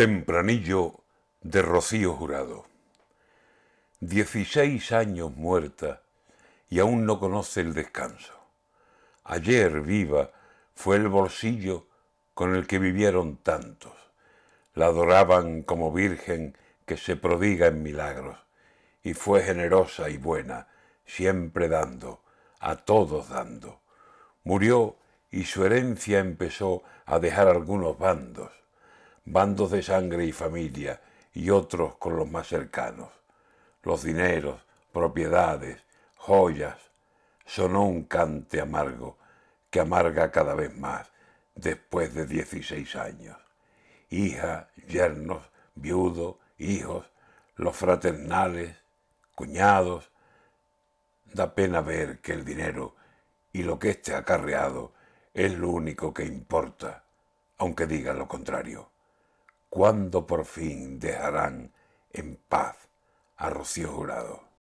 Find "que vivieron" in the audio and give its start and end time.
12.66-13.36